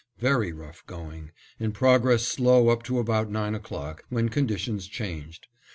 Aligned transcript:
Very 0.17 0.51
rough 0.51 0.83
going, 0.87 1.29
and 1.59 1.75
progress 1.75 2.25
slow 2.25 2.69
up 2.69 2.81
to 2.85 2.97
about 2.97 3.29
nine 3.29 3.53
o'clock, 3.53 4.03
when 4.09 4.29
conditions 4.29 4.87
changed. 4.87 5.45